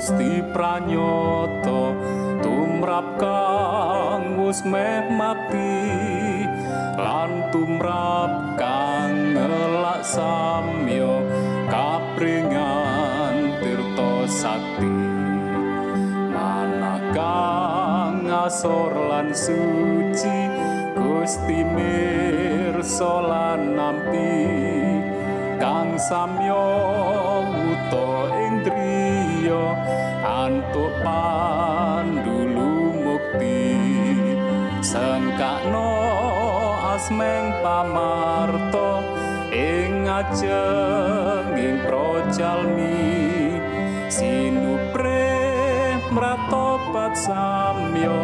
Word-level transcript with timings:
Gusti 0.00 0.40
pranyata 0.56 1.92
tumrap 2.40 3.20
kang 3.20 4.40
wis 4.40 4.64
meh 4.64 5.12
mati 5.12 5.84
lan 6.96 7.52
tumrap 7.52 8.56
kang 8.56 9.36
ngelak 9.36 10.00
samyo 10.00 11.20
kapringan 11.68 13.60
tirta 13.60 14.24
sakti. 14.24 14.88
Manah 16.32 17.04
kang 17.12 18.24
asor 18.24 18.96
lan 19.04 19.36
suci 19.36 20.48
Gusti 20.96 21.60
mirsa 21.60 23.20
lan 23.20 23.76
nampi 23.76 24.48
kang 25.60 26.00
samyo 26.00 27.19
sengkakno 34.80 35.92
asmeng 36.96 37.52
pamarto 37.60 39.04
ing 39.52 40.08
ajenging 40.08 41.84
projalmi. 41.84 43.20
Sinupre 44.10 45.30
mratobat 46.10 47.14
samyo 47.14 48.18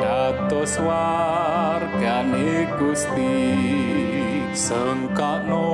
dados 0.00 0.80
wargane 0.80 2.66
Gusti. 2.80 3.38
Sengkakno 4.50 5.68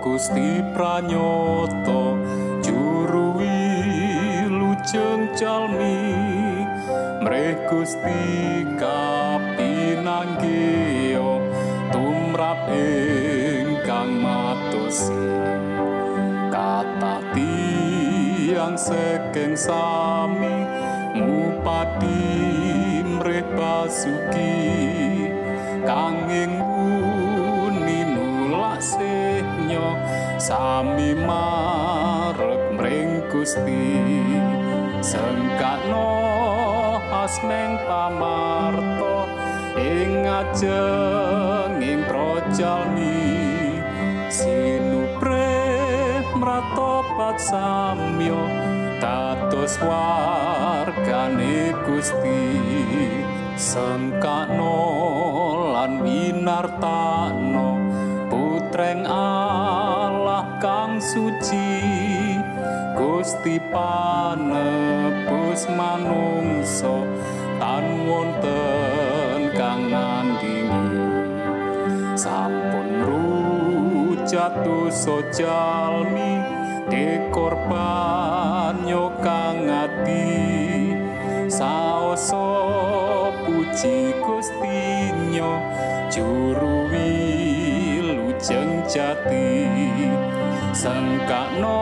Gusti 0.00 0.64
pranyata 0.72 2.16
juru 2.64 3.36
wilujeng 3.36 5.28
jalmi. 5.36 6.24
Mreh 7.24 7.56
Gusti 7.68 8.64
kapinanggih 10.24 11.20
tumrap 11.92 12.64
ingkang 12.72 14.24
matosi 14.24 15.12
kata 16.48 17.20
tiang 17.36 18.76
sekeng 18.80 19.52
sami 19.52 20.64
ngupati 21.12 22.24
mreh 23.04 23.44
basuki. 23.52 24.64
Kanging 25.84 26.56
uni 26.64 28.08
nulak 28.08 28.80
senyo 28.80 30.00
sami 30.40 31.12
marek 31.12 32.62
mring 32.72 33.20
Gusti. 33.28 34.00
Sengkakno 35.04 36.08
asmeng 37.12 37.76
pamarto 37.84 38.93
ing 39.84 40.24
ajenging 40.24 42.08
projalmi 42.08 43.36
sinupre 44.32 45.60
mratobat 46.40 47.36
samyo 47.36 48.40
dados 48.96 49.76
wargane 49.84 51.76
Gusti. 51.84 52.48
Sengkakno 53.54 54.82
lan 55.70 56.02
winartano 56.02 57.78
putreng 58.32 59.06
Allah 59.06 60.58
kang 60.58 60.98
suci. 60.98 61.78
Gusti 62.98 63.62
panebus 63.70 65.70
manungsa 65.70 67.06
tan 67.62 67.86
wonten 68.10 68.93
jatuh 74.34 74.90
sojalmi 74.90 76.42
dekorban 76.90 78.82
yo 78.82 79.14
kang 79.22 79.70
ati. 79.70 80.90
Saoso 81.46 83.30
puji 83.46 84.10
gustinyo 84.18 85.54
juru 86.10 86.90
wilujeng 86.90 88.82
jati. 88.90 89.70
Sengkakno 90.74 91.78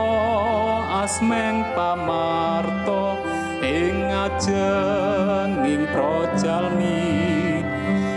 asmeng 1.01 1.65
pamarto 1.73 3.17
ing 3.65 4.13
ajeng 4.13 5.65
ing 5.65 5.89
projalmi 5.89 7.01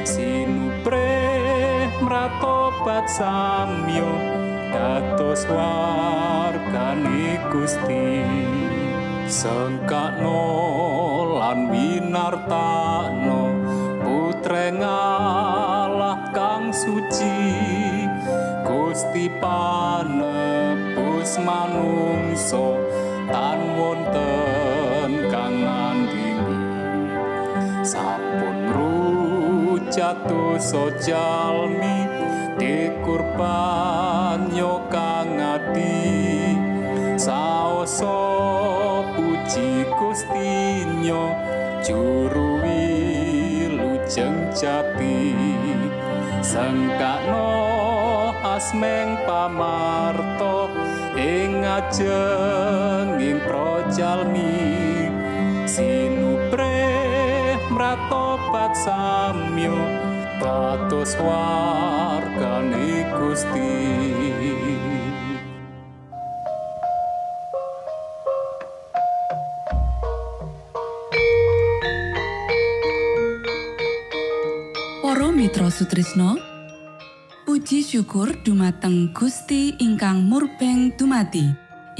sinupre 0.03 1.14
mratobat 2.25 3.05
samyo 3.05 4.09
dados 4.73 5.45
wargane 5.45 7.37
Gusti. 7.53 8.25
Sengkakno 9.29 10.41
lan 11.37 11.69
winartano 11.69 13.45
putreng 14.01 14.81
Allah 14.81 16.33
kang 16.33 16.73
suci. 16.73 17.61
Gusti 18.65 19.29
panebus 19.37 21.37
manungso 21.45 22.81
tan 23.29 23.61
wonten 23.77 25.29
kang 25.29 25.61
ngandini 25.61 26.57
sampun 27.85 28.73
rujatuh 28.73 30.57
sojalmi 32.55 32.59
dikurban 32.59 34.55
yo 34.55 34.79
kang 34.91 35.39
ati 35.39 36.55
saoso 37.17 39.03
puji 39.15 39.83
gustinyo 39.99 41.35
juru 41.83 42.63
wilujeng 42.63 44.51
jati 44.55 45.35
sengkakno 46.41 47.51
asmeng 48.55 49.17
pamarto 49.27 50.69
ing 51.19 51.63
ajeng 51.63 53.19
ing 53.19 53.39
projalmi. 53.43 54.55
Sinupre 55.65 56.87
mratobat 57.67 58.71
samyo 58.77 59.75
kados 60.39 61.17
wargane 61.19 62.34
Gusti. 63.35 63.67
Para 75.03 75.27
Mitra 75.35 75.67
Sutrisno 75.67 76.39
Puji 77.43 77.83
syukur 77.83 78.39
dumateng 78.47 79.11
Gusti 79.11 79.75
ingkang 79.83 80.23
murbeng 80.23 80.95
dumati 80.95 81.43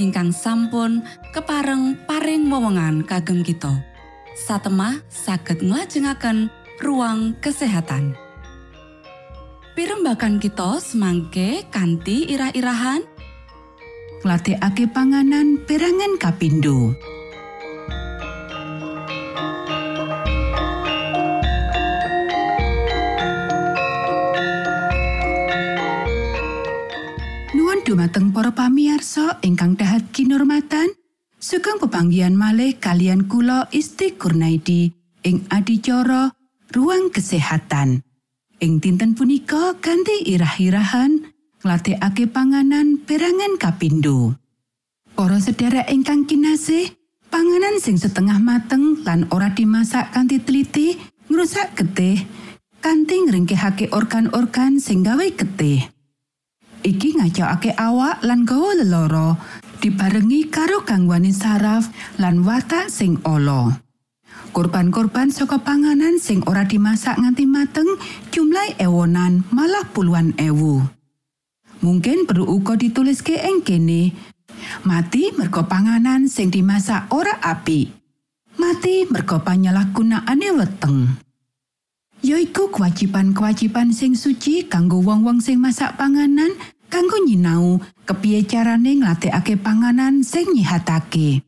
ingkang 0.00 0.32
sampun 0.32 1.04
kepareng 1.36 2.00
paring 2.08 2.48
wewenngan 2.48 3.04
kagem 3.04 3.44
kita. 3.44 3.84
Satemah 4.32 5.04
saged 5.12 5.60
nglajengaken 5.60 6.48
ruang 6.80 7.36
kesehatan 7.44 8.16
Pirembakan 9.76 10.40
kita 10.40 10.80
semangke 10.80 11.68
kanthi 11.68 12.32
irah-irahan 12.32 13.04
ngladekake 14.24 14.88
panganan 14.88 15.60
perangan 15.68 16.16
kapindo. 16.16 16.96
Nuwun 27.52 27.84
dumateng 27.84 28.32
para 28.32 28.56
pamiarsa 28.56 29.44
ingkang 29.44 29.76
dahat 29.76 30.08
kinormatan, 30.08 30.88
sugeng 31.36 31.76
pepanggihan 31.76 32.32
malih 32.32 32.80
kalian 32.80 33.28
kula 33.28 33.68
Isti 33.76 34.16
Kurnaidi 34.16 34.88
ing 35.20 35.44
adicara 35.52 36.32
Ruang 36.72 37.12
Kesehatan. 37.12 38.05
Ing 38.56 38.80
dinten 38.80 39.12
punika 39.12 39.76
ganti 39.84 40.32
irah-irahan 40.32 41.28
ngladekake 41.60 42.24
panganan 42.24 42.96
perangan 43.04 43.60
kapindo. 43.60 44.32
Para 45.12 45.36
sedherek 45.36 45.92
ingkang 45.92 46.24
kinasih, 46.24 46.96
panganan 47.28 47.76
sing 47.76 48.00
setengah 48.00 48.40
mateng 48.40 49.04
lan 49.04 49.28
ora 49.28 49.52
dimasak 49.52 50.08
kanthi 50.16 50.40
teliti 50.40 50.96
ngrusak 51.28 51.76
getih 51.76 52.24
kanthi 52.80 53.28
ngringkehake 53.28 53.92
organ-organ 53.92 54.80
sing 54.80 55.04
gawe 55.04 55.26
getih. 55.36 55.92
Iki 56.80 57.20
ngacokake 57.20 57.76
awak 57.76 58.24
lan 58.24 58.48
gawa 58.48 58.72
lelara 58.72 59.36
dibarengi 59.84 60.48
karo 60.48 60.80
gangguan 60.80 61.28
saraf 61.28 61.92
lan 62.16 62.40
watak 62.40 62.88
sing 62.88 63.20
ala. 63.20 63.85
Korban-korban 64.56 65.28
saka 65.28 65.60
panganan 65.60 66.16
sing 66.16 66.40
ora 66.48 66.64
dimasak 66.64 67.20
nganti 67.20 67.44
mateng 67.44 67.84
jumlah 68.32 68.80
ewonan 68.80 69.44
malah 69.52 69.84
puluhan 69.92 70.32
ewu. 70.40 70.80
Mungkin 71.84 72.24
perlu 72.24 72.48
uga 72.48 72.72
dituliske 72.72 73.36
ing 73.36 73.60
kene. 73.60 74.16
Mati 74.88 75.28
merga 75.36 75.60
panganan 75.68 76.24
sing 76.32 76.48
dimasak 76.48 77.12
ora 77.12 77.36
apik. 77.44 77.92
Mati 78.56 79.04
merga 79.12 79.44
panyalahgunaane 79.44 80.48
weteng. 80.56 81.20
Yaiku 82.24 82.72
kewajiban-kewajiban 82.72 83.92
sing 83.92 84.16
suci 84.16 84.64
kanggo 84.72 85.04
wong-wong 85.04 85.44
sing 85.44 85.60
masak 85.60 86.00
panganan 86.00 86.56
kanggo 86.88 87.20
nyinau 87.28 87.76
kepiye 88.08 88.48
carane 88.48 89.04
ngladekake 89.04 89.60
panganan 89.60 90.24
sing 90.24 90.48
nyihatake. 90.56 91.45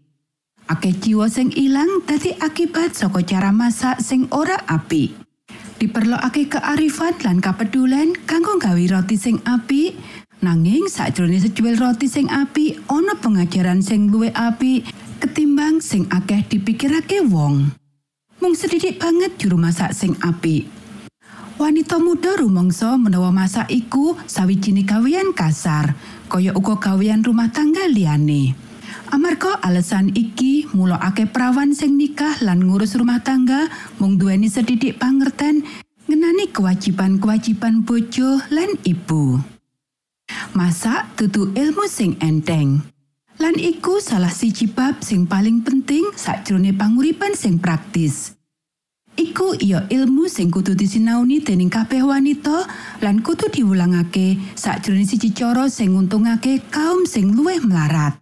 Akeh 0.68 0.92
jiwa 0.92 1.32
sing 1.32 1.48
ilang 1.56 2.04
dadi 2.04 2.36
akibat 2.36 2.92
saka 2.92 3.24
cara 3.24 3.48
masak 3.56 4.04
sing 4.04 4.28
ora 4.28 4.60
apik. 4.68 5.16
Diperlokake 5.80 6.52
kearifan 6.52 7.16
lan 7.24 7.40
kapedulen 7.40 8.12
kanggo 8.28 8.60
gawe 8.60 8.84
roti 8.92 9.16
sing 9.16 9.40
apik, 9.48 9.96
nanging 10.44 10.84
sakjroning 10.92 11.40
sejuwil 11.40 11.80
roti 11.80 12.04
sing 12.04 12.28
apik 12.28 12.84
ana 12.92 13.16
pengajaran 13.16 13.80
sing 13.80 14.12
luwih 14.12 14.28
apik 14.36 14.84
ketimbang 15.24 15.80
sing 15.80 16.04
akeh 16.12 16.44
dipikirake 16.44 17.24
wong. 17.24 17.72
Mung 18.36 18.52
sedidik 18.52 19.00
banget 19.00 19.40
juru 19.40 19.56
masak 19.56 19.96
sing 19.96 20.20
apik. 20.20 20.68
Wanita 21.56 21.96
muda 21.96 22.36
rumangsa 22.36 23.00
menawa 23.00 23.32
masak 23.32 23.72
iku 23.72 24.20
sawijining 24.28 24.84
gawean 24.84 25.32
kasar, 25.32 25.96
kaya 26.28 26.52
uga 26.52 26.76
gawean 26.76 27.24
rumah 27.24 27.48
tangga 27.48 27.88
liyane. 27.88 28.67
Amarga 29.08 29.56
alasan 29.64 30.12
iki, 30.12 30.68
mula 30.76 31.00
akeh 31.00 31.24
prawan 31.24 31.72
sing 31.72 31.96
nikah 31.96 32.44
lan 32.44 32.60
ngurus 32.68 32.92
rumah 32.92 33.24
tangga 33.24 33.64
mung 33.96 34.20
duweni 34.20 34.52
sedidik 34.52 35.00
pangerten 35.00 35.64
ngenani 36.04 36.52
kewajiban-kewajiban 36.52 37.88
bojo 37.88 38.36
lan 38.52 38.68
ibu. 38.84 39.40
Masak 40.52 41.16
dudu 41.16 41.56
ilmu 41.56 41.88
sing 41.88 42.20
enteng. 42.20 42.84
Lan 43.40 43.56
iku 43.56 43.96
salah 43.96 44.28
siji 44.28 44.68
bab 44.68 45.00
sing 45.00 45.24
paling 45.24 45.64
penting 45.64 46.04
sakjroning 46.12 46.76
panguripan 46.76 47.32
sing 47.32 47.56
praktis. 47.56 48.36
Iku 49.16 49.56
iya 49.56 49.88
ilmu 49.88 50.28
sing 50.28 50.52
kudu 50.52 50.76
disinauni 50.76 51.40
dening 51.40 51.72
kabeh 51.72 52.04
wanita 52.04 52.68
lan 53.00 53.24
kudu 53.24 53.48
diwulangake 53.48 54.36
sakjroning 54.52 55.08
siji 55.08 55.32
cara 55.32 55.64
sing 55.72 55.96
nguntungake 55.96 56.60
kaum 56.68 57.08
sing 57.08 57.32
luwih 57.32 57.64
melarat. 57.64 58.20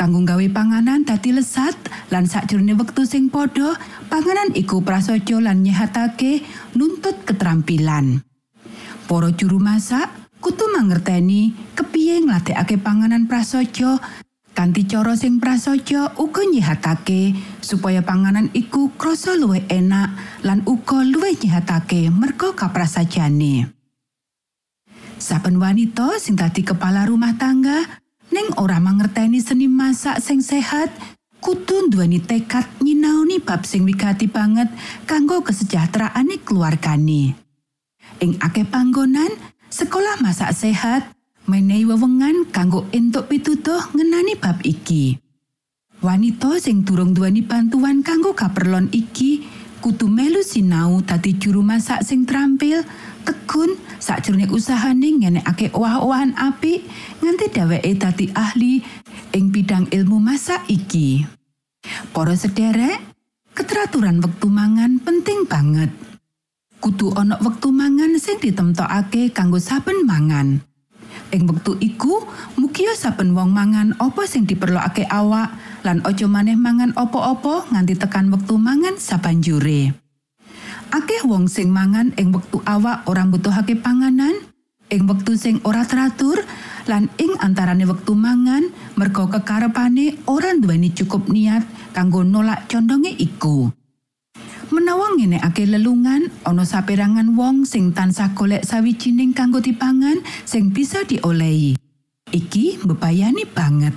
Kanggo 0.00 0.24
gawe 0.24 0.46
panganan 0.48 1.04
dadi 1.04 1.36
lesat 1.36 1.76
lan 2.08 2.24
sakjroning 2.24 2.80
wektu 2.80 3.04
sing 3.04 3.28
padha, 3.28 3.76
panganan 4.08 4.48
iku 4.56 4.80
prasaja 4.80 5.36
lan 5.36 5.60
nyehatake 5.60 6.40
nuntut 6.72 7.20
keterampilan. 7.28 8.24
Para 9.04 9.28
juru 9.36 9.60
masak 9.60 10.08
kudu 10.40 10.72
mangerteni 10.72 11.52
kepiye 11.76 12.24
ngladekake 12.24 12.80
panganan 12.80 13.28
prasaja 13.28 14.00
kanthi 14.56 14.88
cara 14.88 15.12
sing 15.20 15.36
prasaja 15.36 16.16
uga 16.16 16.48
nyehatake 16.48 17.36
supaya 17.60 18.00
panganan 18.00 18.48
iku 18.56 18.88
krasa 18.96 19.36
luwih 19.36 19.68
enak 19.68 20.16
lan 20.40 20.64
uga 20.64 21.04
luwih 21.04 21.36
nyehatake 21.36 22.08
merga 22.08 22.56
kaprasajane. 22.56 23.68
Saben 25.20 25.60
wanita 25.60 26.16
sing 26.16 26.40
dadi 26.40 26.64
kepala 26.64 27.04
rumah 27.04 27.36
tangga 27.36 27.99
ning 28.30 28.54
ora 28.58 28.78
mangerteni 28.78 29.42
seni 29.42 29.66
masak 29.66 30.22
sing 30.22 30.38
sehat 30.38 30.90
kudu 31.42 31.88
nduweni 31.88 32.22
tekad 32.22 32.66
nyinaoni 32.78 33.42
bab 33.42 33.66
sing 33.66 33.82
wigati 33.82 34.30
banget 34.30 34.70
kanggo 35.08 35.42
kesejahteraane 35.42 36.38
keluargane. 36.44 37.34
Ing 38.20 38.36
akeh 38.38 38.68
panggonan, 38.68 39.32
sekolah 39.72 40.20
masak 40.20 40.52
sehat, 40.52 41.08
menehi 41.48 41.88
wewengan 41.88 42.44
kanggo 42.52 42.84
entuk 42.92 43.32
pitutuh 43.32 43.80
ngenani 43.96 44.36
bab 44.36 44.60
iki. 44.60 45.16
Wanita 46.00 46.60
sing 46.60 46.84
durung 46.84 47.12
duweni 47.16 47.44
bantuan 47.44 48.04
kanggo 48.04 48.32
kaperlon 48.32 48.88
iki 48.92 49.44
kudu 49.80 50.12
melu 50.12 50.44
sinau 50.44 51.00
dadi 51.00 51.40
juru 51.40 51.64
masak 51.64 52.04
sing 52.04 52.28
terampil, 52.28 52.84
tekun 53.22 53.76
sakjroning 54.00 54.50
usahane 54.50 55.20
ngenekake 55.20 55.70
owah-owahan 55.76 56.32
apik 56.38 56.84
nganti 57.20 57.46
dheweke 57.52 57.92
dadi 57.98 58.26
ahli 58.32 58.80
ing 59.36 59.52
bidang 59.52 59.86
ilmu 59.92 60.18
masak 60.18 60.64
iki. 60.66 61.24
Para 62.12 62.36
sederek, 62.36 63.00
keteraturan 63.56 64.20
wektu 64.20 64.48
mangan 64.48 65.00
penting 65.00 65.48
banget. 65.48 65.90
Kudu 66.80 67.12
ana 67.12 67.36
wektu 67.44 67.68
mangan 67.68 68.16
sing 68.16 68.40
ditemtokake 68.40 69.36
kanggo 69.36 69.60
saben 69.60 70.08
mangan. 70.08 70.64
Ing 71.30 71.44
wektu 71.44 71.76
iku, 71.78 72.24
mugia 72.56 72.96
saben 72.96 73.36
wong 73.36 73.52
mangan 73.52 73.92
apa 74.00 74.24
sing 74.24 74.48
diperlokake 74.48 75.04
awak 75.12 75.52
lan 75.84 76.00
aja 76.08 76.24
maneh 76.24 76.56
mangan 76.56 76.96
apa-apa 76.96 77.68
nganti 77.68 77.94
tekan 78.00 78.32
wektu 78.32 78.56
mangan 78.56 78.96
sabanjure. 78.96 79.99
Akeh 80.90 81.22
wong 81.22 81.46
sing 81.46 81.70
mangan 81.70 82.10
ing 82.18 82.34
wektu 82.34 82.58
awak 82.66 83.06
ora 83.06 83.22
mbutuhake 83.22 83.78
panganan, 83.78 84.34
ing 84.90 85.06
wektu 85.06 85.38
sing 85.38 85.62
ora 85.62 85.86
teratur 85.86 86.42
lan 86.90 87.06
ing 87.14 87.38
antarane 87.38 87.86
wektu 87.86 88.18
mangan 88.18 88.66
merga 88.98 89.30
kekarepane 89.38 90.18
ora 90.26 90.50
duweni 90.58 90.90
cukup 90.90 91.30
niat 91.30 91.62
kanggo 91.94 92.26
nolak 92.26 92.66
condonge 92.66 93.14
iku. 93.14 93.70
Menawa 94.74 95.14
ngenekake 95.14 95.70
lelungan 95.70 96.26
ana 96.42 96.66
saperangan 96.66 97.38
wong 97.38 97.62
sing 97.62 97.94
tansah 97.94 98.34
golek 98.34 98.66
sawijining 98.66 99.30
kanggo 99.30 99.62
dipangan 99.62 100.18
sing 100.42 100.74
bisa 100.74 101.06
diolehi. 101.06 101.78
Iki 102.30 102.82
mbebayani 102.82 103.46
banget. 103.46 103.94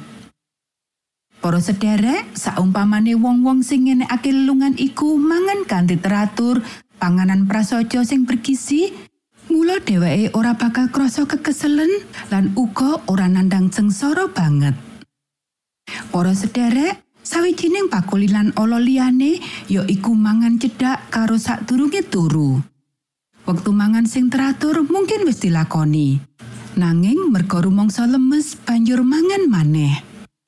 Para 1.43 1.59
sederek, 1.59 2.39
saumpamane 2.39 3.19
wong-wong 3.19 3.67
sing 3.67 3.91
ngenekake 3.91 4.31
lelungan 4.31 4.79
iku 4.79 5.19
mangan 5.19 5.67
kanthi 5.67 5.99
teratur, 5.99 6.63
panganan 7.03 7.51
prasaja 7.51 7.99
sing 8.07 8.23
bergizi, 8.23 8.95
mula 9.51 9.83
dheweke 9.83 10.31
ora 10.39 10.55
bakal 10.55 10.87
krasa 10.87 11.27
kekeselen 11.27 11.91
lan 12.31 12.55
uga 12.55 13.03
ora 13.11 13.27
nandang 13.27 13.67
sengsara 13.67 14.31
banget. 14.31 14.71
Para 16.15 16.31
sederek, 16.31 17.03
sawijining 17.19 17.91
pakulinan 17.91 18.55
ala 18.55 18.79
liyane 18.79 19.43
ya 19.67 19.83
iku 19.83 20.15
mangan 20.15 20.55
cedhak 20.55 21.11
karo 21.11 21.35
sadurunge 21.35 22.07
turu. 22.07 22.63
Wektu 23.43 23.75
mangan 23.75 24.07
sing 24.07 24.31
teratur 24.31 24.87
mungkin 24.87 25.27
wis 25.27 25.43
dilakoni. 25.43 26.23
Nanging 26.79 27.35
merga 27.35 27.59
rumangsa 27.59 28.07
lemes 28.07 28.55
banjur 28.63 29.03
mangan 29.03 29.51
maneh. 29.51 29.99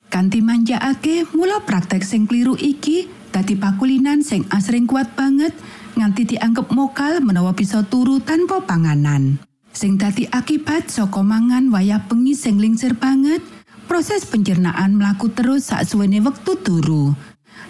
Kanti 0.08 0.40
manjakake 0.40 1.28
mula 1.36 1.60
praktek 1.68 2.00
sing 2.00 2.24
kliru 2.24 2.56
iki 2.56 3.12
dadi 3.28 3.52
pakulinan 3.60 4.24
sing 4.24 4.48
asring 4.48 4.88
kuat 4.88 5.12
banget 5.12 5.52
nganti 5.96 6.36
dianggep 6.36 6.68
mokal 6.76 7.24
menawa 7.24 7.56
bisa 7.56 7.80
turu 7.88 8.20
tanpa 8.20 8.60
panganan. 8.60 9.40
Sing 9.72 9.96
dadi 9.96 10.28
akibat 10.28 10.92
saka 10.92 11.20
mangan 11.24 11.72
wayah 11.72 12.04
bengi 12.04 12.36
sing 12.36 12.60
lingsir 12.60 12.96
banget, 12.96 13.40
proses 13.88 14.24
pencernaan 14.28 14.96
mlaku 14.96 15.32
terus 15.32 15.72
sak 15.72 15.88
suwene 15.88 16.20
wektu 16.20 16.56
turu. 16.60 17.16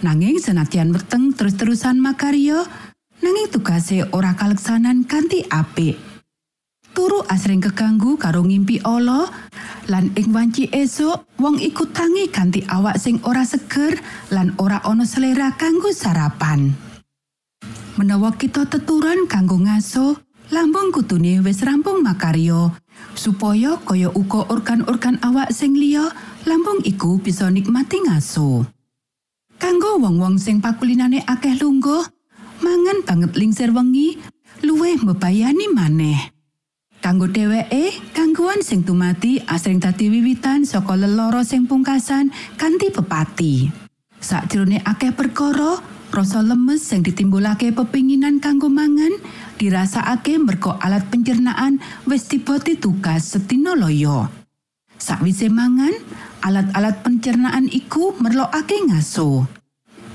Nanging 0.02 0.42
senadyan 0.42 0.92
weteng 0.92 1.32
terus-terusan 1.32 2.02
makarya, 2.02 2.66
nanging 3.22 3.48
tugase 3.48 4.06
ora 4.12 4.34
kaleksanan 4.34 5.06
kanthi 5.08 5.46
apik. 5.48 5.98
Turu 6.94 7.26
asring 7.28 7.60
keganggu 7.60 8.16
karo 8.16 8.40
ngimpi 8.44 8.80
ala, 8.80 9.28
lan 9.90 10.14
ing 10.16 10.32
wanci 10.32 10.70
esuk 10.72 11.28
wong 11.42 11.60
iku 11.60 11.84
tangi 11.90 12.30
ganti 12.32 12.64
awak 12.70 12.96
sing 12.96 13.20
ora 13.26 13.44
seger 13.44 14.00
lan 14.32 14.56
ora 14.56 14.80
ana 14.80 15.04
selera 15.04 15.52
kanggo 15.58 15.92
sarapan. 15.92 16.85
Menawa 17.96 18.36
kita 18.36 18.68
teturan 18.68 19.24
kanggo 19.24 19.56
ngaso, 19.56 20.20
lambung 20.52 20.92
kutune 20.92 21.40
wis 21.40 21.64
rampung 21.64 22.04
makarya 22.04 22.68
supaya 23.16 23.80
kaya 23.88 24.12
uga 24.12 24.44
organ-organ 24.52 25.16
awak 25.24 25.48
sing 25.48 25.72
liya 25.72 26.12
lambung 26.44 26.84
iku 26.84 27.16
bisa 27.16 27.48
nikmati 27.48 28.04
ngaso. 28.04 28.68
Kanggo 29.56 29.96
wong-wong 29.96 30.36
sing 30.36 30.60
pakulinane 30.60 31.24
akeh 31.24 31.56
lungguh, 31.56 32.04
mangan 32.60 33.00
banget 33.08 33.32
lingsir 33.32 33.72
wengi 33.72 34.20
luwih 34.60 35.00
mbebayani 35.00 35.72
maneh. 35.72 36.20
Kanggo 37.00 37.32
dheweke, 37.32 38.12
gangguan 38.12 38.60
sing 38.60 38.84
tumati 38.84 39.40
asring 39.48 39.80
dadi 39.80 40.12
wiwitan 40.12 40.68
saka 40.68 41.00
lelara 41.00 41.40
sing 41.48 41.64
pungkasan 41.64 42.28
kanthi 42.60 42.92
pepati. 42.92 43.72
Sakjroning 44.20 44.84
akeh 44.84 45.16
perkara, 45.16 45.95
rasa 46.16 46.40
lemes 46.40 46.80
sing 46.80 47.04
ditimbulake 47.04 47.76
pepinginan 47.76 48.40
kanggo 48.40 48.72
mangan 48.72 49.20
dirasakake 49.60 50.40
merga 50.40 50.80
alat 50.80 51.04
pencernaan 51.12 51.76
wis 52.08 52.24
diboti 52.24 52.80
tugas 52.80 53.36
setino 53.36 53.76
loyo. 53.76 54.32
Sakwise 54.96 55.52
mangan, 55.52 55.92
alat-alat 56.40 57.04
pencernaan 57.04 57.68
iku 57.68 58.16
merlokake 58.16 58.80
ngaso. 58.88 59.44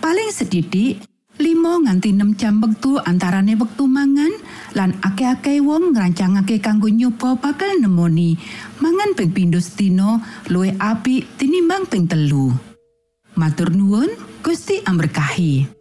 Paling 0.02 0.34
sedidik, 0.34 1.06
5 1.38 1.86
nganti 1.86 2.10
6 2.18 2.34
jam 2.42 2.58
wektu 2.66 2.98
antarane 2.98 3.54
wektu 3.54 3.86
mangan 3.86 4.34
lan 4.74 4.98
akeh-akeh 5.06 5.62
wong 5.62 5.94
ngrancangake 5.94 6.58
kanggo 6.58 6.90
nyoba 6.90 7.38
bakal 7.38 7.70
nemoni 7.78 8.42
mangan 8.82 9.14
ping 9.14 9.30
pindho 9.30 9.62
sedina 9.62 10.18
luwih 10.50 10.74
apik 10.82 11.30
tinimbang 11.38 11.86
ping 11.86 12.10
telu. 12.10 12.50
Matur 13.38 13.70
nuwun, 13.70 14.10
Gusti 14.42 14.82
amberkahi. 14.82 15.81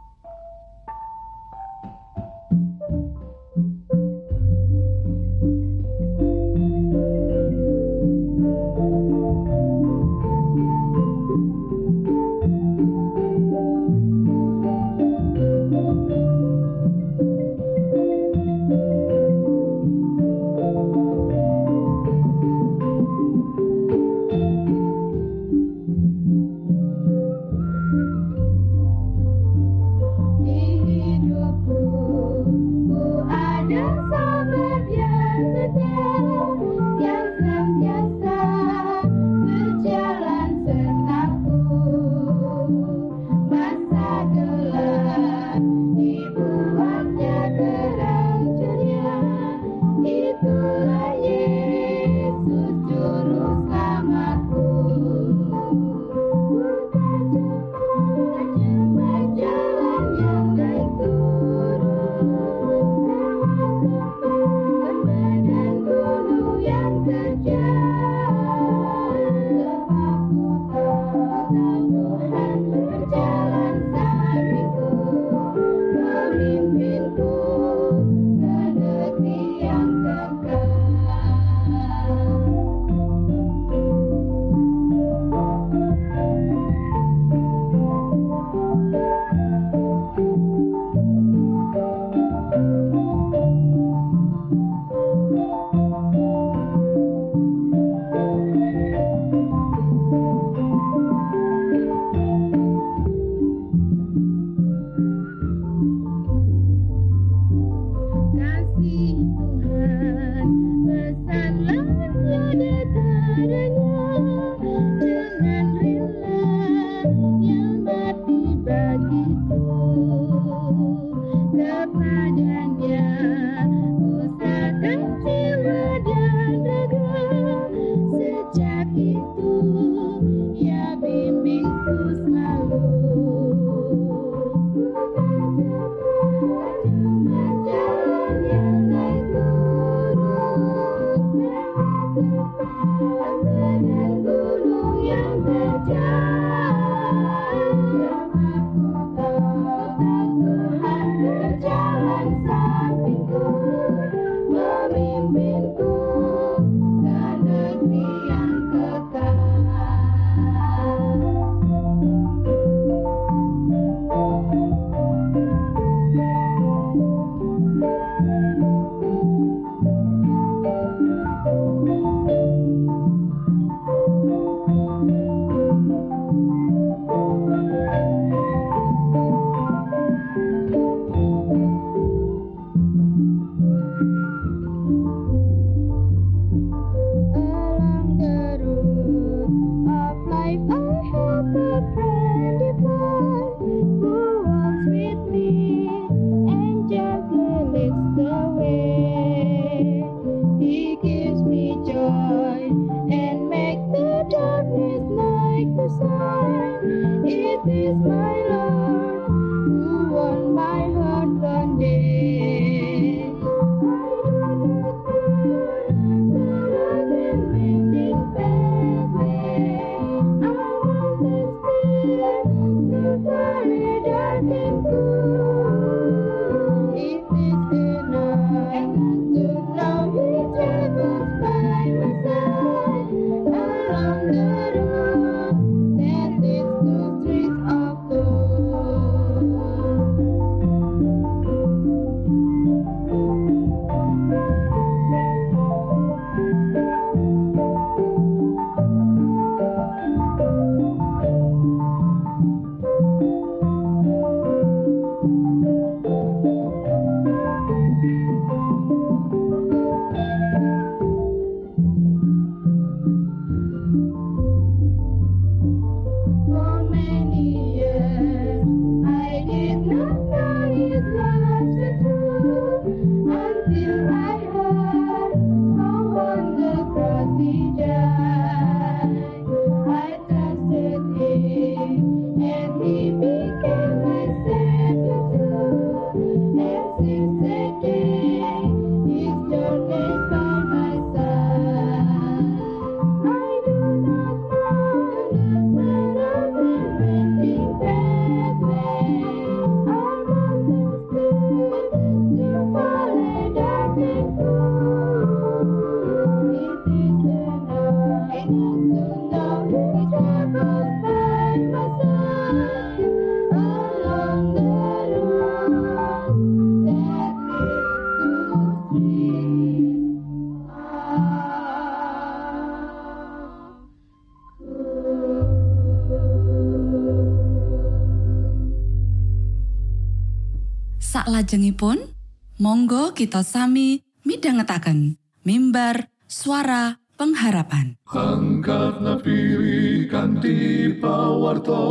kita 333.21 333.45
sami 333.45 334.01
midhangetaken 334.25 335.13
mimbar 335.45 336.09
suara 336.25 336.97
pengharapan. 337.21 337.93
Angkat 338.09 338.97
napiri 338.97 340.09
kanthi 340.09 340.89
pawarto 340.97 341.85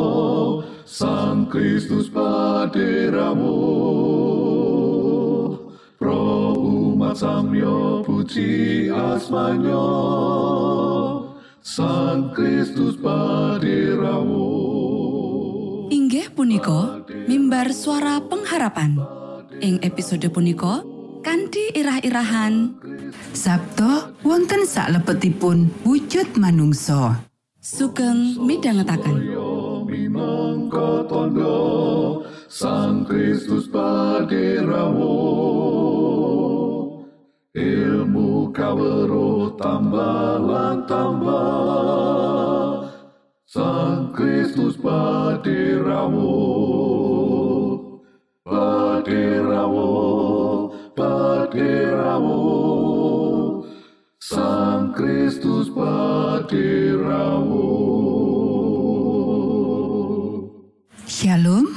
Sang 0.83 1.47
Kristus 1.47 2.11
paderamu 2.11 3.63
Pro 6.03 6.51
umat 6.59 7.23
samyo 7.23 8.03
puji 8.03 8.91
asmanyo 8.91 9.87
Sang 11.63 12.35
Kristus 12.35 12.99
paderamu 12.99 14.51
Inggih 15.95 16.35
punika 16.35 17.07
mimbar 17.31 17.71
suara 17.71 18.19
pengharapan. 18.19 18.99
Ing 19.63 19.79
episode 19.87 20.27
punika 20.35 20.90
kanthi 21.51 21.83
irah-irahan 21.83 22.79
Sabto 23.35 24.15
wonten 24.23 24.63
saklebetipun 24.63 25.67
wujud 25.83 26.39
manungsa. 26.39 27.27
sugeng 27.59 28.39
midhangetaken. 28.39 29.35
tondo 31.11 31.59
Sang 32.47 33.03
Kristus 33.03 33.67
paderamu 33.67 35.19
ilmu 37.59 38.55
kawero 38.55 39.51
tambah 39.59 40.87
tambah 40.87 42.95
Sang 43.43 44.15
Kristus 44.15 44.79
paderamu 44.79 46.31
paderamu 48.47 50.10
paderamu 51.01 52.45
Sang 54.21 54.93
Kristus 54.93 55.73
paderamu 55.73 57.73
Shalom, 61.09 61.73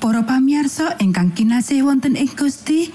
para 0.00 0.24
pamirsa 0.24 0.96
ingkang 1.00 1.32
kinasih 1.36 1.84
wonten 1.84 2.16
ing 2.16 2.30
Gusti. 2.36 2.92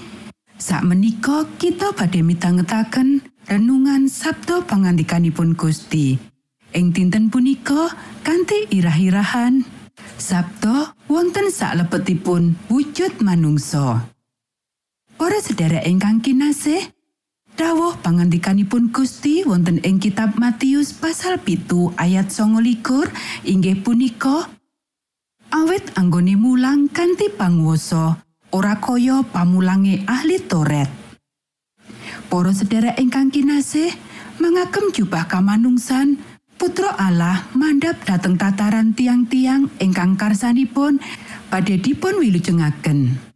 Sakmenika 0.58 1.46
kita 1.58 1.92
badhe 1.92 2.22
mitangetaken 2.24 3.20
renungan 3.46 4.08
Sabto 4.10 4.62
pangandikanipun 4.64 5.54
Gusti. 5.58 6.18
Ing 6.74 6.90
dinten 6.90 7.30
punika 7.30 7.94
kanthi 8.26 8.66
irah-irahan 8.74 9.62
Sabto 10.18 10.90
wonten 11.06 11.52
saklebetipun 11.52 12.58
wujud 12.66 13.22
manungsa. 13.22 14.13
Para 15.24 15.40
sedherek 15.40 15.88
ingkang 15.88 16.20
kinasih, 16.20 16.84
dawuh 17.56 17.96
pangandikanipun 18.04 18.92
Gusti 18.92 19.40
wonten 19.40 19.80
ing 19.80 19.96
kitab 19.96 20.36
Matius 20.36 20.92
pasal 20.92 21.40
pitu 21.40 21.96
ayat 21.96 22.28
29 22.28 23.08
inggih 23.48 23.80
punika 23.80 24.52
awit 25.48 25.96
anggone 25.96 26.36
mulang 26.36 26.92
kanthi 26.92 27.32
panguwasa 27.32 28.20
ora 28.52 28.76
kaya 28.76 29.24
pamulange 29.24 30.04
ahli 30.04 30.44
Toret. 30.44 30.92
Para 32.28 32.52
sedherek 32.52 33.00
ingkang 33.00 33.32
kinasih, 33.32 33.96
mangagem 34.36 34.92
jubah 34.92 35.24
kamanungsan, 35.24 36.20
Putra 36.60 37.00
Allah 37.00 37.48
mandhap 37.56 37.96
dhateng 38.04 38.36
tataran 38.36 38.92
tiang-tiang 38.92 39.72
ingkang 39.80 40.20
karsanipun 40.20 41.00
badhe 41.48 41.80
dipun 41.80 42.20
wilujengaken. 42.20 43.32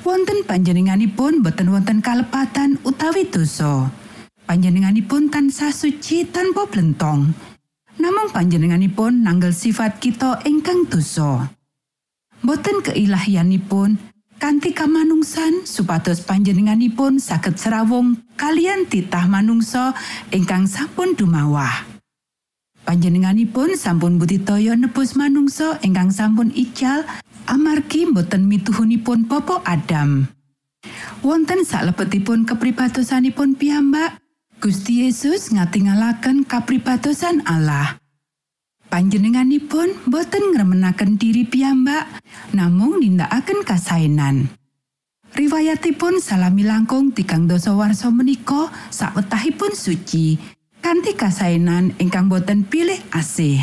Wonten 0.00 0.48
panjenenganipun 0.48 1.44
boten 1.44 1.68
wonten 1.68 2.00
kalepatan 2.00 2.80
utawi 2.88 3.28
dosa. 3.28 3.92
Panjenenganipun 4.48 5.28
tansah 5.28 5.76
suci 5.76 6.24
tanpa 6.24 6.64
blentong. 6.64 7.28
Namung 8.00 8.32
panjenenganipun 8.32 9.20
nanggel 9.20 9.52
sifat 9.52 10.00
kita 10.00 10.40
ingkang 10.48 10.88
dosa. 10.88 11.52
Boten 12.40 12.80
keilahianipun 12.80 14.00
kanthi 14.40 14.72
kamanungsan 14.72 15.68
supados 15.68 16.24
panjenenganipun 16.24 17.20
saged 17.20 17.60
serawung 17.60 18.24
kalian 18.40 18.88
titah 18.88 19.28
manungsa 19.28 19.92
ingkang 20.32 20.64
sampun 20.64 21.12
dumawah. 21.12 21.84
Panjenenganipun 22.88 23.76
sampun 23.76 24.16
budidaya 24.16 24.72
nebus 24.80 25.12
manungsa 25.12 25.76
ingkang 25.84 26.08
sampun 26.08 26.48
ical 26.56 27.04
amargi 27.50 28.06
boten 28.06 28.46
mituhunipun 28.46 29.26
Bapa 29.26 29.58
Adam. 29.66 30.30
Wonten 31.20 31.66
salebetipun 31.66 32.46
kepribatosanipun 32.46 33.58
piyambak, 33.58 34.22
Gusti 34.62 35.04
Yesus 35.04 35.50
ngatingalaken 35.50 36.46
kapribatosan 36.46 37.42
Allah. 37.44 37.98
Panjenenganipun 38.88 40.06
boten 40.06 40.54
ngremenaken 40.54 41.18
diri 41.18 41.44
piyambak, 41.44 42.06
namung 42.54 43.02
nindakaken 43.02 43.66
kasaenan. 43.66 44.48
Riwayatipun 45.30 46.18
salami 46.18 46.66
langkung 46.66 47.14
tigang 47.14 47.46
dasa 47.46 47.70
warsa 47.70 48.10
menika 48.10 48.66
sawetahipun 48.90 49.78
suci, 49.78 50.42
kanthi 50.82 51.14
kasaenan 51.14 51.94
ingkang 52.02 52.26
boten 52.26 52.66
pilih 52.66 52.98
asih. 53.14 53.62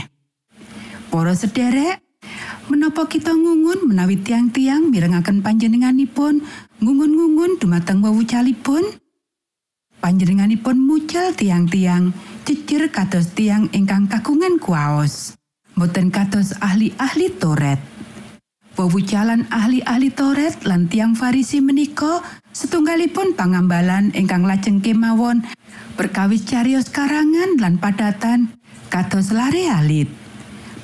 Para 1.11 1.35
sederek, 1.35 2.06
menapa 2.97 3.13
kita 3.13 3.29
ngungun 3.29 3.93
menawi 3.93 4.17
tiang-tiang 4.25 4.89
mirengaken 4.89 5.45
panjenenganipun 5.45 6.41
ngungun-ngungun 6.81 7.61
dumateng 7.61 8.01
wewucalipun? 8.01 8.81
Panjenenganipun 10.01 10.81
mucal 10.81 11.29
tiang-tiang 11.37 12.09
jejer 12.49 12.89
kados 12.89 13.37
tiang 13.37 13.69
ingkang 13.69 14.09
kagungan 14.09 14.57
kuwaos. 14.57 15.37
Boten 15.77 16.09
kados 16.09 16.57
ahli-ahli 16.57 17.37
Toret. 17.37 17.77
Wewucalan 18.81 19.45
ahli-ahli 19.53 20.09
Toret 20.09 20.65
lan 20.65 20.89
tiang 20.89 21.13
Farisi 21.13 21.61
menika 21.61 22.25
setunggalipun 22.49 23.37
pangambalan 23.37 24.09
ingkang 24.17 24.41
lajeng 24.41 24.81
kemawon 24.81 25.45
perkawis 25.93 26.49
carios 26.49 26.89
karangan 26.89 27.61
lan 27.61 27.77
padatan 27.77 28.57
kados 28.89 29.29
lare 29.29 29.69
alit. 29.69 30.09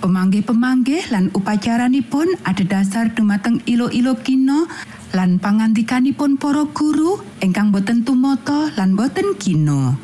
Pemanggih-pemanggih 0.04 1.16
lan 1.16 1.32
upacaranipun 1.32 2.36
ada 2.44 2.60
dasar 2.68 3.16
dumateng 3.16 3.64
ilo-ilo 3.64 4.20
kino 4.20 4.68
lan 5.16 5.40
pangantikanipun 5.40 6.36
para 6.36 6.68
guru 6.76 7.24
ingkang 7.40 7.72
boten 7.72 8.04
tumata 8.04 8.68
lan 8.76 9.00
boten 9.00 9.32
kino. 9.40 9.96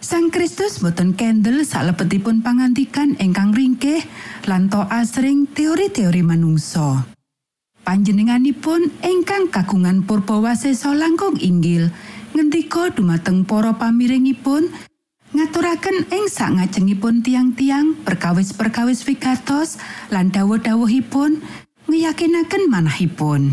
Sang 0.00 0.32
Kristus 0.32 0.80
boten 0.80 1.12
kendel 1.12 1.68
salebetipun 1.68 2.40
pangantikan 2.40 3.12
ingkang 3.20 3.52
ringkih 3.52 4.00
lan 4.48 4.72
to 4.72 4.88
asring 4.88 5.44
teori-teori 5.52 6.24
manungsa. 6.24 7.04
Panjenenganipun 7.84 8.88
ingkang 9.04 9.52
kagungan 9.52 10.08
purba 10.08 10.40
wasesa 10.40 10.96
langkung 10.96 11.36
inggil 11.36 11.92
ngendika 12.32 12.88
dumateng 12.88 13.44
para 13.44 13.76
pamiringipun 13.76 14.72
ngaturaken 15.42 16.06
ing 16.14 16.30
sangajengipun 16.30 17.26
tiang-tiang 17.26 17.98
perkawis-perkawis 18.06 19.02
wigatos 19.10 19.74
lan 20.14 20.30
dawuh-dawuhipun 20.30 21.42
ngeyakinaken 21.90 22.70
manahipun. 22.70 23.50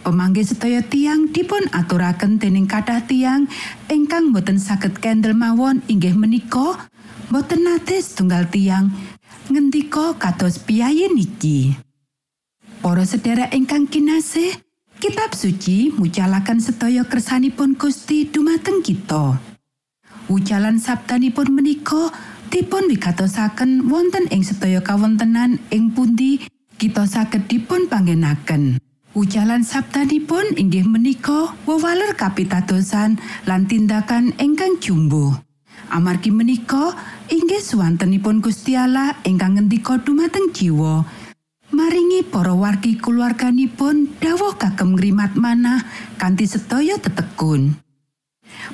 Pemanggih 0.00 0.48
sedaya 0.48 0.80
tiang 0.80 1.28
dipun 1.28 1.68
aturaken 1.68 2.40
dening 2.40 2.64
kathah 2.64 3.04
tiang 3.04 3.44
ingkang 3.92 4.32
boten 4.32 4.56
saged 4.56 5.04
kendel 5.04 5.36
mawon 5.36 5.84
inggih 5.84 6.16
menika 6.16 6.88
boten 7.28 7.60
nate 7.60 8.00
setunggal 8.00 8.48
tiang 8.48 8.88
ngendika 9.52 10.16
kados 10.16 10.64
piyayi 10.64 11.12
niki. 11.12 11.76
Para 12.80 13.04
sedherek 13.04 13.52
ingkang 13.52 13.84
kinasih, 13.84 14.56
kitab 14.96 15.36
suci 15.36 15.92
mucalaken 15.92 16.56
sedaya 16.56 17.04
kersanipun 17.04 17.76
Gusti 17.76 18.24
dumateng 18.32 18.80
kita. 18.80 19.51
Ucalan 20.32 20.80
sabdanipun 20.80 21.52
menika 21.52 22.08
dipun 22.48 22.88
wigatosaken 22.88 23.92
wonten 23.92 24.24
ing 24.32 24.40
sedaya 24.40 24.80
kawontenan 24.80 25.60
ing 25.68 25.92
pundi 25.92 26.40
kita 26.80 27.04
saged 27.04 27.52
dipun 27.52 27.84
panggenaken. 27.84 28.80
Ucalan 29.12 29.60
sabdanipun 29.60 30.56
inggih 30.56 30.88
menika 30.88 31.52
wewaler 31.68 32.16
kapitadosan 32.16 33.20
lan 33.44 33.68
tindakan 33.68 34.32
ingkang 34.40 34.80
jumbo. 34.80 35.36
Amargi 35.92 36.32
menika 36.32 36.96
inggih 37.28 37.60
suwantenipun 37.60 38.40
Gusti 38.40 38.72
Allah 38.72 39.20
ingkang 39.28 39.60
ngendika 39.60 40.00
dumateng 40.00 40.48
jiwa. 40.56 41.04
Maringi 41.76 42.24
para 42.24 42.56
wargi 42.56 42.96
kulawarganipun 42.96 44.16
dawuh 44.16 44.56
kagem 44.56 44.96
ngrimat 44.96 45.36
manah 45.36 45.84
kanthi 46.16 46.48
sedaya 46.48 46.96
tetekun. 46.96 47.91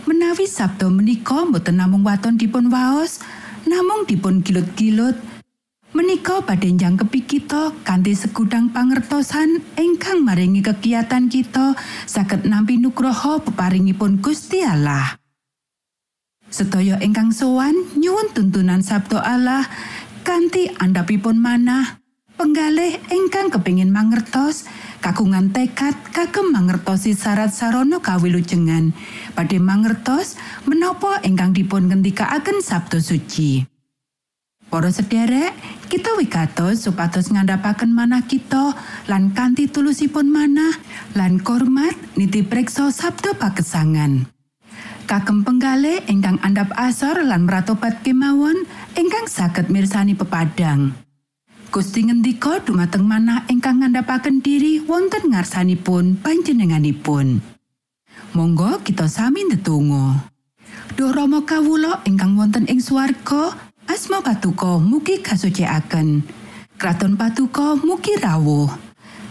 Menawi 0.07 0.45
sabda 0.49 0.87
menika 0.89 1.47
boten 1.49 1.79
namung 1.81 2.07
waton 2.07 2.39
dipun 2.39 2.71
waos, 2.73 3.21
namung 3.67 4.05
dipun 4.05 4.41
gilut-gilut, 4.41 5.19
Menika 5.89 6.45
badhe 6.45 6.69
njangkepi 6.69 7.25
kita 7.25 7.73
kanthi 7.81 8.13
segudang 8.13 8.69
pangertosan 8.71 9.65
ingkang 9.73 10.21
maringi 10.21 10.61
kegiatan 10.61 11.33
kita 11.33 11.73
saged 12.05 12.45
nampi 12.45 12.77
nugroho 12.77 13.41
peparingipun 13.41 14.21
Gusti 14.21 14.61
Allah. 14.61 15.17
Sedaya 16.53 17.01
ingkang 17.01 17.33
sowan 17.33 17.73
nyuwun 17.97 18.37
tuntunan 18.37 18.85
Sabto 18.85 19.17
Allah 19.17 19.65
kanthi 20.29 20.69
andhapipun 20.77 21.41
manah 21.41 21.98
penggalih 22.39 23.03
ingkang 23.11 23.51
kepingin 23.51 23.91
mangertos 23.91 24.71
kagungan 25.03 25.51
tekad 25.51 25.99
kagem 26.15 26.55
mangertosi 26.55 27.19
syarat 27.19 27.51
sarana 27.51 27.99
kawilujengan 27.99 28.95
badhe 29.35 29.59
mangertos 29.59 30.39
menapa 30.63 31.19
ingkang 31.27 31.51
dipun 31.51 31.91
ngendikaaken 31.91 32.63
Sabtu 32.63 33.03
suci. 33.03 33.67
Para 34.69 34.93
sederek, 34.93 35.57
kita 35.89 36.13
wigatos 36.21 36.85
supados 36.85 37.33
ngandhapaken 37.33 37.89
manah 37.89 38.29
kita 38.29 38.77
lan 39.09 39.33
kanthi 39.33 39.65
tulusipun 39.65 40.29
manah 40.29 40.77
lan 41.17 41.41
hormat 41.41 41.97
niti 42.21 42.45
preksa 42.45 42.93
sabda 42.93 43.33
pakesangan. 43.35 44.29
Kagem 45.09 45.41
penggalih 45.41 46.05
ingkang 46.05 46.37
andhap 46.45 46.69
asor 46.77 47.25
lan 47.25 47.49
meratobat 47.49 48.05
kemawon 48.05 48.69
ingkang 48.93 49.25
saged 49.25 49.73
mirsani 49.73 50.13
pepadang. 50.13 51.08
Gusti 51.69 52.01
ngendika 52.01 52.65
dumateng 52.65 53.05
manah 53.05 53.45
ingkang 53.53 53.85
ngandhapaken 53.85 54.41
diri 54.41 54.81
wonten 54.89 55.37
ngarsanipun 55.37 56.17
panjenenganipun. 56.17 57.45
Monggo 58.33 58.81
kita 58.81 59.05
sami 59.05 59.45
ndedonga. 59.45 60.33
Duh 60.97 61.13
Rama 61.13 61.45
kawula 61.45 62.01
ingkang 62.09 62.41
wonten 62.41 62.65
ing 62.73 62.81
swarga, 62.81 63.53
asma 63.85 64.25
patuko 64.25 64.81
mugi 64.81 65.21
kasucikaken. 65.21 66.25
Kraton 66.81 67.21
patuko 67.21 67.77
mugi 67.85 68.17
rawuh. 68.17 68.73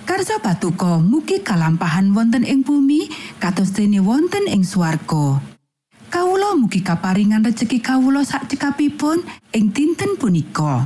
Karsa 0.06 0.38
patuko 0.38 1.02
mugi 1.02 1.42
kalampahan 1.42 2.14
wonten 2.14 2.46
ing 2.46 2.62
bumi 2.62 3.10
kados 3.42 3.74
dene 3.74 3.98
wonten 3.98 4.46
ing 4.46 4.62
swarga. 4.62 5.42
Kawula 6.14 6.54
mugi 6.54 6.86
kaparingan 6.86 7.42
rejeki 7.42 7.82
kawula 7.82 8.22
sak 8.22 8.46
cekapipun 8.46 9.26
ing 9.58 9.74
dinten 9.74 10.22
punika. 10.22 10.86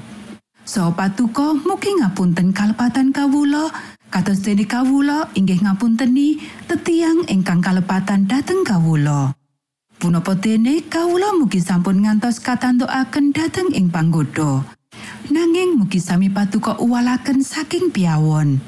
Saha 0.71 0.95
patuko 0.95 1.51
mugi 1.67 1.91
ngapunten 1.99 2.55
kalepatan 2.55 3.11
kawula 3.11 3.75
kados 4.07 4.39
dene 4.39 4.63
kawula 4.63 5.27
inggih 5.35 5.59
ngapunteni 5.59 6.39
tetiang 6.63 7.27
ingkang 7.27 7.59
kalepatan 7.59 8.23
dhateng 8.23 8.63
kawula. 8.63 9.35
Punapa 9.99 10.31
dene 10.39 10.79
kawula 10.87 11.35
mugi 11.35 11.59
sampun 11.59 12.07
ngantos 12.07 12.39
katantukaken 12.39 13.35
dhateng 13.35 13.75
ing 13.75 13.91
panggoda. 13.91 14.63
Nanging 15.27 15.75
mugi 15.75 15.99
sami 15.99 16.31
patuko 16.31 16.79
uwalaken 16.79 17.43
saking 17.43 17.91
piawon. 17.91 18.63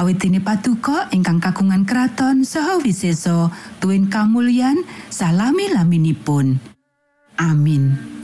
Awit 0.00 0.24
dene 0.24 0.40
patuko 0.40 0.96
ingkang 1.12 1.44
kagungan 1.44 1.84
kraton 1.84 2.48
saha 2.48 2.80
wiseso 2.80 3.52
tuwin 3.84 4.08
kamulyan 4.08 4.80
salami 5.12 5.68
laminipun. 5.68 6.56
Amin. 7.36 8.23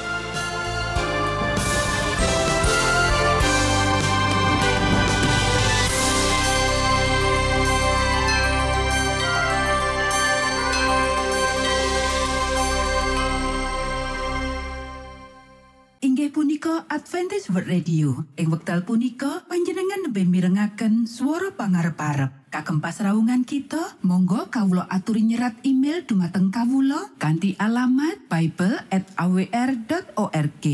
Adventist 17.21 17.53
World 17.53 17.69
Radio. 17.69 18.25
Ing 18.33 18.49
wekdal 18.49 18.81
punika 18.81 19.45
panjenengan 19.45 20.09
lebih 20.09 20.25
mirengaken 20.25 21.05
swara 21.05 21.53
pangarep-arep. 21.53 22.49
Kagem 22.49 22.81
pasraungan 22.81 23.45
kita, 23.45 23.93
monggo 24.01 24.49
kawula 24.49 24.89
aturi 24.89 25.29
nyerat 25.29 25.53
email 25.61 26.01
dumateng 26.01 26.49
kawula 26.49 27.13
kanthi 27.21 27.53
alamat 27.61 28.25
bible@awr.org. 28.25 30.65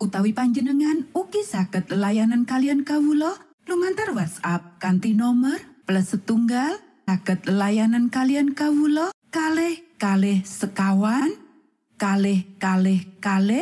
Utawi 0.00 0.32
panjenengan 0.32 1.04
ugi 1.12 1.44
saged 1.44 1.92
layanan 1.92 2.48
kalian 2.48 2.88
kawula 2.88 3.36
lumantar 3.68 4.16
WhatsApp 4.16 4.80
kanthi 4.80 5.12
nomor 5.12 5.60
plus 5.84 6.16
setunggal 6.16 6.80
saged 7.04 7.44
layanan 7.44 8.08
kalian 8.08 8.56
kawula 8.56 9.12
kalih 9.28 9.84
kalih 10.00 10.40
sekawan 10.48 11.28
kalih 12.00 12.48
kalih 12.56 13.04
kalih 13.20 13.58